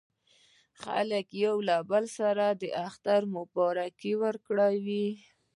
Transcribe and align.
خلکو 0.83 1.35
یو 1.45 1.55
له 1.67 1.75
بل 1.91 2.03
سره 2.17 2.45
د 2.61 2.63
اختر 2.85 3.21
مبارکۍ 3.35 4.13
وکړې. 4.21 5.07